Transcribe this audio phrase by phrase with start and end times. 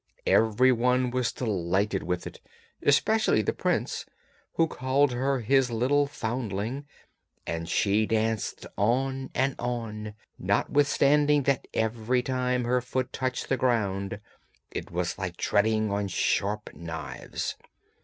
[0.25, 2.41] Every one was delighted with it,
[2.81, 4.03] especially the prince,
[4.53, 6.87] who called her his little foundling;
[7.45, 14.19] and she danced on and on, notwithstanding that every time her foot touched the ground
[14.71, 17.55] it was like treading on sharp knives.